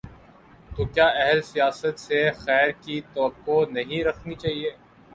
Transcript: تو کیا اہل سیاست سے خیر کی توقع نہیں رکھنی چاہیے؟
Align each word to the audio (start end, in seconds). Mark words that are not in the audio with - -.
تو 0.71 0.85
کیا 0.93 1.07
اہل 1.15 1.41
سیاست 1.43 1.95
سے 1.99 2.19
خیر 2.35 2.69
کی 2.83 2.99
توقع 3.13 3.59
نہیں 3.71 4.03
رکھنی 4.03 4.35
چاہیے؟ 4.35 4.71